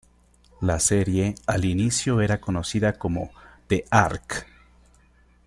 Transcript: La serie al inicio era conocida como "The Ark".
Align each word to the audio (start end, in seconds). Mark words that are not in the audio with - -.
La 0.61 0.79
serie 0.79 1.35
al 1.45 1.63
inicio 1.63 2.21
era 2.21 2.41
conocida 2.41 2.97
como 2.97 3.29
"The 3.67 3.85
Ark". 3.91 4.47